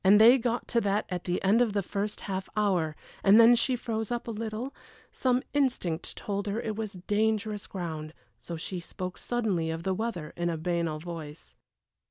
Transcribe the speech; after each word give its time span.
they 0.03 0.39
got 0.39 0.67
to 0.67 0.81
that 0.81 1.05
at 1.09 1.25
the 1.25 1.39
end 1.43 1.61
of 1.61 1.73
the 1.73 1.83
first 1.83 2.21
half 2.21 2.49
hour, 2.57 2.95
and 3.23 3.39
then 3.39 3.55
she 3.55 3.75
froze 3.75 4.09
up 4.09 4.27
a 4.27 4.31
little; 4.31 4.73
some 5.11 5.43
instinct 5.53 6.15
told 6.15 6.47
her 6.47 6.59
it 6.59 6.75
was 6.75 6.93
dangerous 7.05 7.67
ground, 7.67 8.11
so 8.39 8.57
she 8.57 8.79
spoke 8.79 9.15
suddenly 9.19 9.69
of 9.69 9.83
the 9.83 9.93
weather, 9.93 10.33
in 10.35 10.49
a 10.49 10.57
banal 10.57 10.97
voice. 10.97 11.55